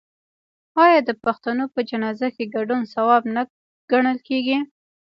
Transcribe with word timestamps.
آیا 0.83 0.99
د 1.07 1.11
پښتنو 1.23 1.65
په 1.73 1.79
جنازه 1.89 2.27
کې 2.35 2.51
ګډون 2.55 2.81
ثواب 2.93 3.23
نه 3.35 3.41
ګڼل 3.91 4.17
کیږي؟ 4.27 4.57